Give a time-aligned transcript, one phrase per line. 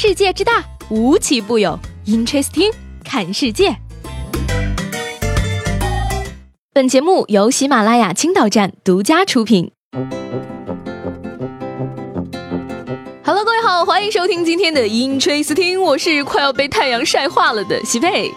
[0.00, 1.76] 世界之大，无奇不有。
[2.06, 2.72] Interesting，
[3.04, 3.76] 看世界。
[6.72, 9.72] 本节目由喜马拉雅青岛站独家出品。
[13.24, 18.32] Hello，各位好，欢迎收听今天的 Interesting，我是快要被太阳晒化了的西贝。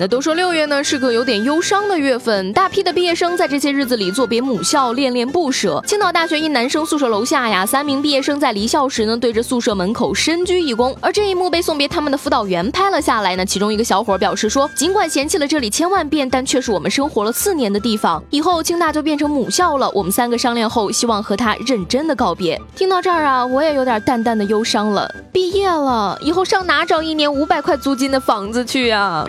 [0.00, 5.78] 那都说六月呢是个有点忧伤的月份，大批的毕业生在这些日子里作别母校，恋恋不舍。
[5.86, 13.44] 青岛大学一男生宿舍楼下呀，三名毕业生在离校时呢，对着宿舍门口深鞠一躬，而这一幕被送别他们的辅导员拍了下来呢。
[13.44, 19.90] 其中一个小伙表示说，尽管嫌弃了这里千万遍，但却是我们生活了四年的地方，以后清大就变成母校了。
[19.90, 22.58] 我们三个商量后，希望和他认真的告别。
[22.74, 25.14] 听到这儿啊，我也有点淡淡的忧伤了。
[25.30, 29.26] 毕业了以后，上哪找一年五百块租金的房子去呀？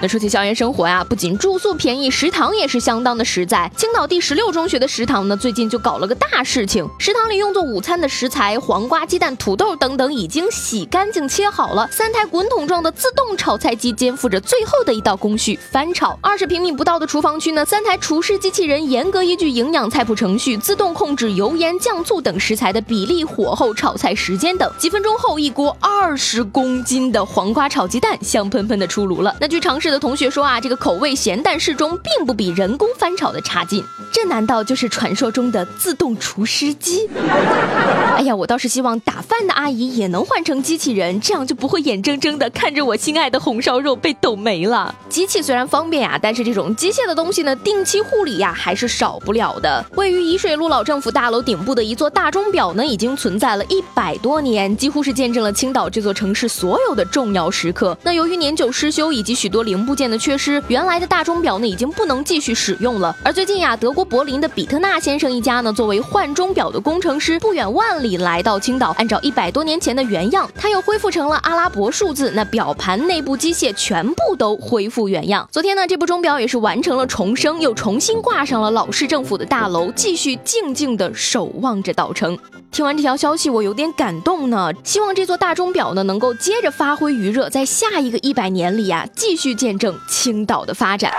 [0.00, 3.70] 那说起校园生活呀，不仅住宿便宜，食堂也是相当的实在。
[3.76, 6.86] 青岛第十六中学的食堂呢，最近就搞了个大事情。
[6.98, 11.88] 食堂里用作午餐的食材，黄瓜、鸡蛋、土豆等等，已经洗干净切好了。
[11.90, 16.18] 三台滚筒状的自动炒菜机肩负着最后的一道工序——翻炒。
[16.20, 24.70] 二十平米不到的厨房区呢，三台厨师机器人严格依据营养菜谱程序，自动控制油盐酱醋等食材的比例、火候、炒菜时间等。
[24.76, 29.34] 几分钟后，一锅二十公斤的黄瓜炒鸡蛋香喷喷的出炉了。
[29.40, 29.93] 那据尝试。
[29.94, 33.82] 的同学说啊，这个口味咸淡适中，并不比人工翻炒的差劲。
[34.12, 37.08] 这难道就是传说中的自动厨师机？
[38.16, 44.94] 哎呀，我倒是希望打饭的阿姨也能换成机器人，这样就不会眼睁睁的看着我心爱的红烧肉被抖没了。
[45.08, 49.84] 机器虽然方便呀，但是这种机械的东西呢，定期护理呀还是少不了的。
[49.96, 57.96] 位于沂水路老政府大楼顶部的一座大钟表呢，已经存在了一百多年，几乎是见证了青岛这座城市所有的重要时刻。
[58.02, 63.14] 那由于年久失修以及许多零零部件的缺失，原来的大钟表呢已经不能继续使用了。
[63.24, 64.04] 而最近呀，德国。
[64.04, 75.48] 柏林的比特纳先生一家呢，作为换钟表的工程师，不远万里来到青岛，按照一百多年前的原样，他又恢复成了阿拉伯数字，那表盘内部机械全部都恢复原样。
[75.50, 82.38] 昨天呢，这部钟表也是完成了重生，又重新挂上了老市政府的大楼，继续静静的守望着岛城。
[82.74, 84.72] 听完这条消息，我有点感动呢。
[84.82, 91.12] 希望这座大钟表呢，能够接着发挥余热，在下一个一百年里呀，继续见证青岛的发展。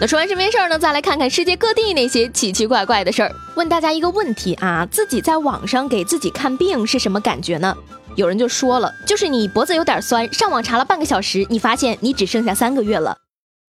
[0.00, 3.30] 那说完身边事儿呢，再来看看世界各地那些奇奇怪怪的事儿。
[3.54, 7.76] 问大家一个问题啊，自己在网上给自己看病是什么感觉呢？
[8.16, 13.16] 有人就说了，就是你脖子有点酸，上网查了半个小时，你发现你只剩下三个月了。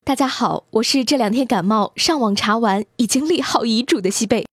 [0.03, 4.46] 大家好，我是这两天感冒，上网查完已经立好遗嘱的西贝。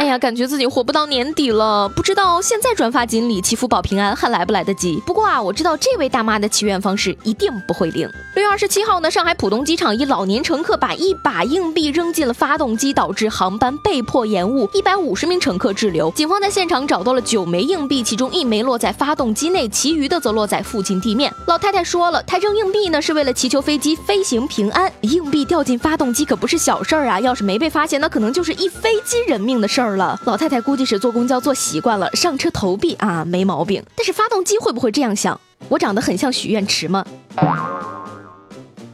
[0.00, 4.98] 哎呀，感觉自己活不到年底了，不知道现在转发锦鲤祈福保平安还来不来得及。
[5.04, 8.10] 不过啊，我知道这位大妈的祈愿方式一定不会灵。
[8.34, 16.10] 六月二十七号呢，上海浦东机场一老年乘客把一把硬币扔进了发动机，导致航班被迫延误，一百五十名乘客滞留。
[16.12, 21.30] 警方在现场找到了九枚硬币，其中一枚落在发动机内，其余的则落在附近地面。
[21.44, 29.89] 老太太说了，她扔硬币呢是为了祈求飞机飞行平安，硬币掉进发动机可不是小事儿啊，要是没被发现，那可能就是一飞机人命的事儿。
[29.96, 33.82] 了，老太太估计是坐公交坐习惯了，上车投币啊，没毛病。
[33.96, 35.40] 但是发动机会不会这样想？
[35.68, 37.04] 我长得很像许愿池吗？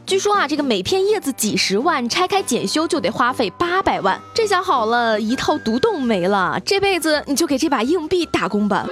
[0.05, 4.17] 据说啊，这个每片叶子几十万，拆开检修就得花费八百万。
[4.33, 8.87] 这下好了，一套独栋没了，这辈子你就给这把硬币打工吧。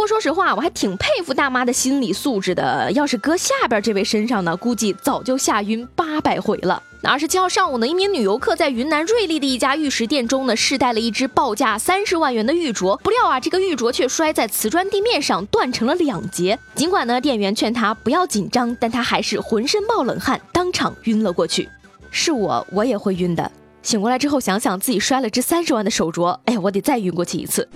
[0.00, 2.90] 不过说实话，我还挺佩服大妈的心理素质的。
[2.92, 6.82] 要是搁下边这位身上呢，估计早就吓晕八百回了。
[7.02, 16.58] 那二十七号上午呢，一名女游客在云南瑞丽的一家玉石店中呢，试戴了一只报价三十万元的玉镯，不料啊，这个玉镯却摔在瓷砖地面上，断成了两截。
[16.74, 21.68] 尽管呢，店员劝她不要紧张，但她还是浑身冒冷汗，当场晕了过去。
[22.10, 23.52] 是我，我也会晕的。
[23.82, 27.68] 醒过来之后，想想自己摔了只三十万的手镯，哎呀，我得再晕过去一次。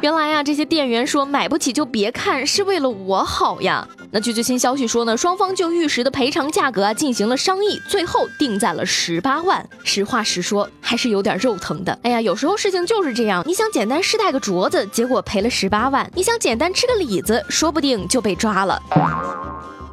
[0.00, 3.86] 原来呀，这些店员说买不起就别看，是为了我好呀。
[4.10, 9.68] 那据最新消息说呢，双方就玉石的赔偿价格啊进行了商议，最后定在了十八万。
[9.84, 11.96] 实话实说，还是有点肉疼的。
[12.02, 18.80] 哎呀，有时候事情就是这样，你想简单试戴个镯子，结果赔了十八万；你想简单吃个李子，说不定就被抓了。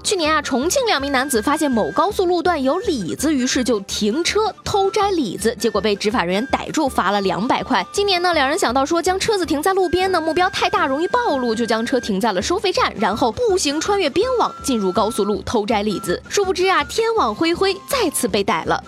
[0.07, 7.85] 去年啊，重庆两名男子发现某高速路段有李子，于是就停车偷摘李子，结果被执法人员逮住，罚了两百块。
[7.91, 16.23] 今年呢，两人想到说将车子停在路边呢，目标太大，容易暴露，就将车停在了收费站，然后步行穿越边网进入高速路偷摘李子。
[16.29, 18.81] 殊不知啊，天网恢恢，再次被逮了。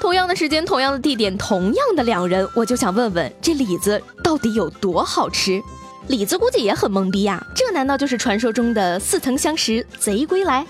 [0.00, 5.62] 同样的时间，同样的地点，同样的两人，我就想问问，这李子到底有多好吃？
[6.08, 10.66] 李子估计也很懵逼呀，这难道就是传说中的似曾相识贼归来？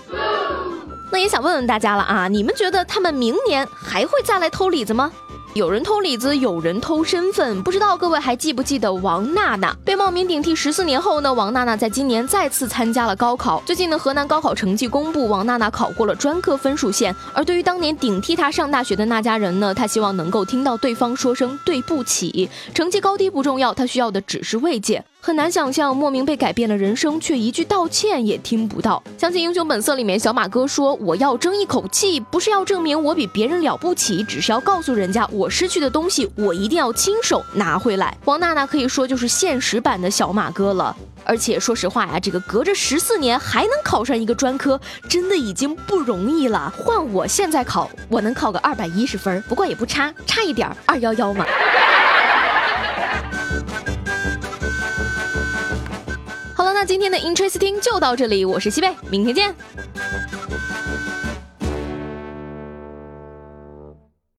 [1.11, 5.11] 那也想问问大家了啊，你们觉得他们明年还会再来偷李子吗？
[5.55, 11.33] 有人偷李子，有人偷身份，不知道各位还记不记得王娜娜被冒名顶替十四年后呢？
[11.33, 13.63] 王娜娜在今年再次参加了高考。
[13.65, 17.15] 最近呢，河南高考成绩公布，王娜娜考过了专科分数线。
[17.33, 22.47] 而对于当年顶替她上大学的那家人呢，她希望能够听到对方说声对不起。
[22.75, 25.03] 成绩高低不重要，她需要的只是慰藉。
[25.21, 29.03] 很难想象，莫名被改变了人生，却一句道歉也听不到。
[29.17, 40.95] 相信《英雄本色》里面，小马哥说：“我要争一口气，不是要证明我比别人了不起，只是要告诉人家，我失去的东西，我一定要亲手拿回来。”王娜娜可以说就是现实版的小马哥了。
[41.25, 44.79] 而且说实话呀，这个隔着十四年还能考上一个专科，
[45.09, 46.73] 真的已经不容易了。
[46.77, 51.45] 换我现在考，我能考个二百一十分，不过也不差，差一点二幺幺嘛。
[56.81, 59.53] 那今天的 Interesting 就到这里，我是西贝，明天见。